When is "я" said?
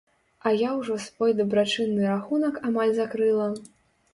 0.61-0.69